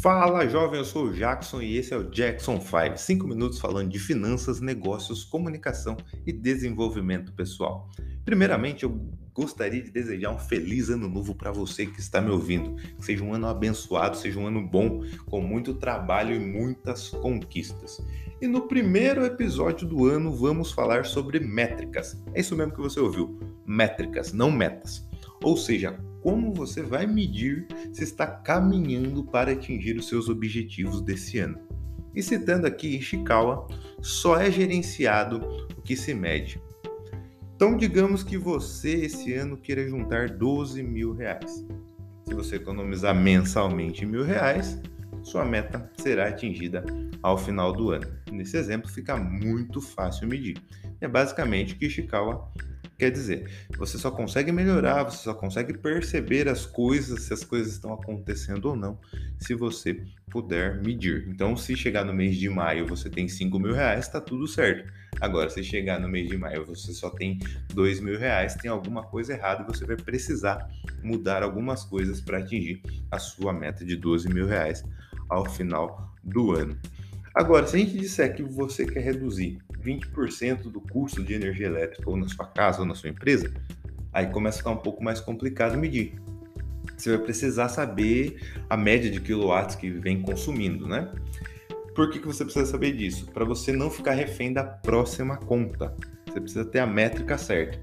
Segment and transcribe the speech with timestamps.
[0.00, 2.96] Fala jovem, eu sou o Jackson e esse é o Jackson 5.
[2.96, 7.90] 5 minutos falando de finanças, negócios, comunicação e desenvolvimento pessoal.
[8.24, 8.90] Primeiramente, eu
[9.34, 12.76] gostaria de desejar um feliz ano novo para você que está me ouvindo.
[12.76, 18.00] Que seja um ano abençoado, seja um ano bom, com muito trabalho e muitas conquistas.
[18.40, 22.22] E no primeiro episódio do ano vamos falar sobre métricas.
[22.34, 23.36] É isso mesmo que você ouviu,
[23.66, 25.07] métricas, não metas.
[25.42, 31.38] Ou seja, como você vai medir se está caminhando para atingir os seus objetivos desse
[31.38, 31.58] ano.
[32.14, 33.68] E citando aqui Ishikawa,
[34.00, 35.40] só é gerenciado
[35.76, 36.60] o que se mede.
[37.54, 41.64] Então, digamos que você esse ano queira juntar 12 mil reais.
[42.26, 44.80] Se você economizar mensalmente mil reais,
[45.22, 46.84] sua meta será atingida
[47.22, 48.06] ao final do ano.
[48.30, 50.56] Nesse exemplo, fica muito fácil medir.
[51.00, 52.52] É basicamente o que Ishikawa
[52.98, 57.74] Quer dizer, você só consegue melhorar, você só consegue perceber as coisas, se as coisas
[57.74, 58.98] estão acontecendo ou não,
[59.38, 61.28] se você puder medir.
[61.28, 64.92] Então, se chegar no mês de maio você tem 5 mil reais, está tudo certo.
[65.20, 67.38] Agora, se chegar no mês de maio você só tem
[67.72, 70.68] 2 mil reais, tem alguma coisa errada e você vai precisar
[71.00, 74.84] mudar algumas coisas para atingir a sua meta de 12 mil reais
[75.28, 76.76] ao final do ano.
[77.32, 82.08] Agora, se a gente disser que você quer reduzir 20% do custo de energia elétrica
[82.08, 83.52] ou na sua casa ou na sua empresa,
[84.12, 86.14] aí começa a ficar um pouco mais complicado medir.
[86.96, 91.12] Você vai precisar saber a média de quilowatts que vem consumindo, né?
[91.94, 93.26] Por que, que você precisa saber disso?
[93.32, 95.94] Para você não ficar refém da próxima conta.
[96.26, 97.80] Você precisa ter a métrica certa.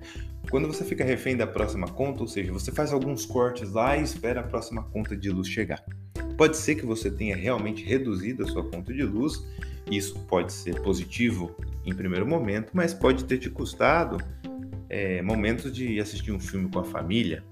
[0.50, 4.04] Quando você fica refém da próxima conta, ou seja, você faz alguns cortes lá e
[4.04, 5.84] espera a próxima conta de luz chegar.
[6.38, 9.46] Pode ser que você tenha realmente reduzido a sua conta de luz,
[9.90, 11.56] isso pode ser positivo
[11.86, 14.18] em primeiro momento, mas pode ter te custado
[14.90, 17.44] é, momentos de assistir um filme com a família,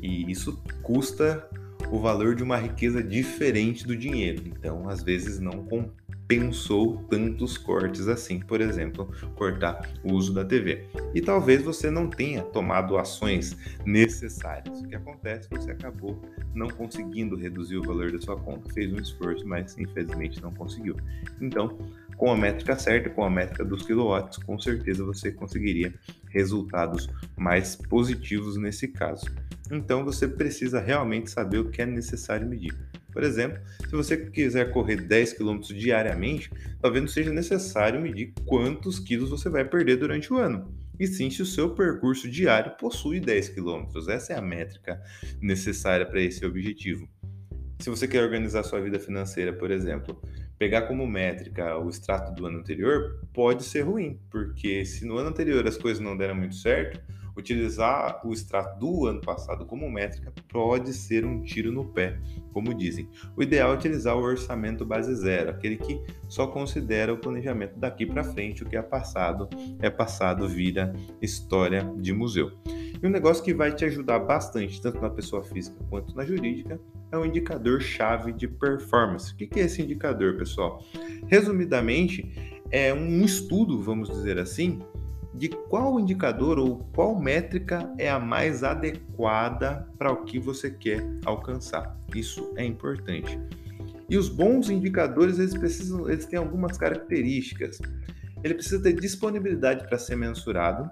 [0.00, 1.48] e isso custa
[1.90, 4.42] o valor de uma riqueza diferente do dinheiro.
[4.46, 10.84] Então, às vezes, não compensou tantos cortes assim, por exemplo, cortar o uso da TV.
[11.14, 13.56] E talvez você não tenha tomado ações
[13.86, 14.80] necessárias.
[14.80, 15.48] O que acontece?
[15.50, 16.20] Você acabou
[16.54, 20.96] não conseguindo reduzir o valor da sua conta, fez um esforço, mas infelizmente não conseguiu.
[21.40, 21.78] Então,
[22.18, 25.94] com a métrica certa, com a métrica dos quilowatts, com certeza você conseguiria
[26.30, 29.24] resultados mais positivos nesse caso.
[29.70, 32.74] Então você precisa realmente saber o que é necessário medir.
[33.12, 36.50] Por exemplo, se você quiser correr 10 km diariamente,
[36.82, 40.74] talvez não seja necessário medir quantos quilos você vai perder durante o ano.
[40.98, 43.86] E sim se o seu percurso diário possui 10 km.
[44.08, 45.00] Essa é a métrica
[45.40, 47.08] necessária para esse objetivo.
[47.78, 50.20] Se você quer organizar sua vida financeira, por exemplo,
[50.58, 55.30] pegar como métrica o extrato do ano anterior pode ser ruim, porque se no ano
[55.30, 57.00] anterior as coisas não deram muito certo,
[57.38, 62.18] Utilizar o extrato do ano passado como métrica pode ser um tiro no pé,
[62.52, 63.08] como dizem.
[63.36, 68.04] O ideal é utilizar o orçamento base zero, aquele que só considera o planejamento daqui
[68.04, 72.50] para frente, o que é passado é passado, vira história de museu.
[73.00, 76.80] E um negócio que vai te ajudar bastante, tanto na pessoa física quanto na jurídica,
[77.12, 79.32] é o indicador chave de performance.
[79.32, 80.82] O que é esse indicador, pessoal?
[81.26, 84.80] Resumidamente, é um estudo, vamos dizer assim,
[85.32, 91.02] de qual indicador ou qual métrica é a mais adequada para o que você quer
[91.24, 91.96] alcançar.
[92.14, 93.38] Isso é importante.
[94.10, 97.78] E os bons indicadores, eles precisam, eles têm algumas características.
[98.42, 100.90] Ele precisa ter disponibilidade para ser mensurado,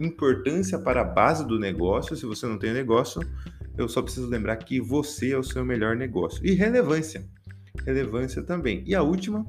[0.00, 2.16] importância para a base do negócio.
[2.16, 3.20] Se você não tem negócio,
[3.76, 6.44] eu só preciso lembrar que você é o seu melhor negócio.
[6.44, 7.24] E relevância.
[7.84, 8.82] Relevância também.
[8.86, 9.46] E a última,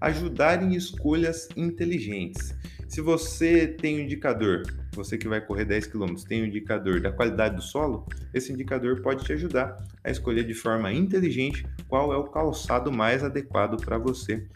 [0.00, 2.54] ajudar em escolhas inteligentes.
[2.88, 4.62] Se você tem um indicador,
[4.94, 9.00] você que vai correr 10 km, tem um indicador da qualidade do solo, esse indicador
[9.00, 13.98] pode te ajudar a escolher de forma inteligente qual é o calçado mais adequado para
[13.98, 14.46] você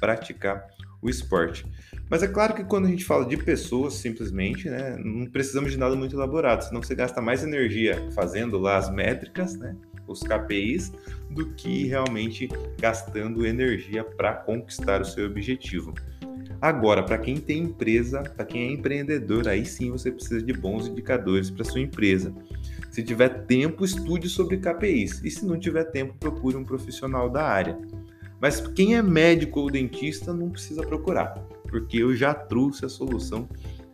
[0.00, 0.66] praticar
[1.04, 1.66] o esporte.
[2.08, 5.78] Mas é claro que quando a gente fala de pessoas, simplesmente, né, não precisamos de
[5.78, 9.76] nada muito elaborado, senão você gasta mais energia fazendo lá as métricas, né,
[10.08, 10.92] os KPIs,
[11.30, 12.48] do que realmente
[12.80, 15.92] gastando energia para conquistar o seu objetivo.
[16.60, 20.86] Agora, para quem tem empresa, para quem é empreendedor, aí sim você precisa de bons
[20.86, 22.34] indicadores para sua empresa.
[22.90, 25.20] Se tiver tempo, estude sobre KPIs.
[25.22, 27.76] E se não tiver tempo, procure um profissional da área.
[28.40, 31.34] Mas quem é médico ou dentista não precisa procurar,
[31.68, 33.48] porque eu já trouxe a solução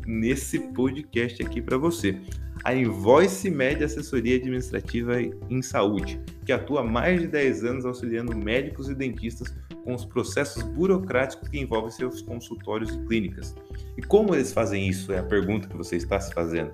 [0.06, 2.19] nesse podcast aqui para você.
[2.62, 8.37] A Invoice Med Assessoria Administrativa em Saúde, que atua há mais de 10 anos auxiliando
[8.37, 13.54] médicos e dentistas com os processos burocráticos que envolvem seus consultórios e clínicas.
[13.96, 15.10] E como eles fazem isso?
[15.12, 16.72] É a pergunta que você está se fazendo.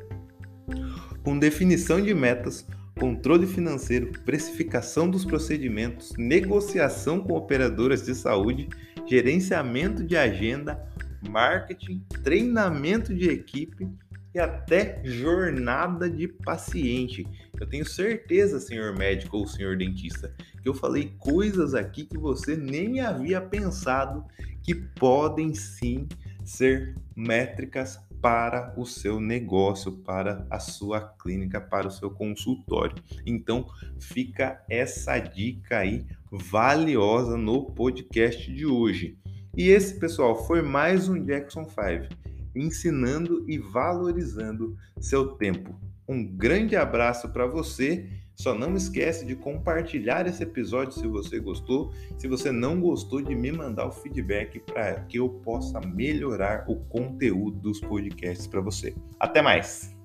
[1.22, 2.66] Com definição de metas,
[2.98, 8.69] controle financeiro, precificação dos procedimentos, negociação com operadoras de saúde,
[9.06, 10.82] gerenciamento de agenda,
[11.28, 13.87] marketing, treinamento de equipe
[14.34, 17.26] e até jornada de paciente.
[17.60, 22.56] Eu tenho certeza, senhor médico ou senhor dentista, que eu falei coisas aqui que você
[22.56, 24.25] nem havia pensado
[24.62, 26.08] que podem sim
[26.44, 32.96] ser métricas para o seu negócio, para a sua clínica, para o seu consultório.
[33.24, 33.66] Então,
[34.00, 39.18] fica essa dica aí valiosa no podcast de hoje.
[39.56, 42.14] E esse, pessoal, foi mais um Jackson 5
[42.56, 45.78] ensinando e valorizando seu tempo.
[46.08, 48.08] Um grande abraço para você.
[48.37, 51.91] Só não esquece de compartilhar esse episódio se você gostou.
[52.19, 56.77] Se você não gostou, de me mandar o feedback para que eu possa melhorar o
[56.77, 58.94] conteúdo dos podcasts para você.
[59.19, 59.95] Até mais!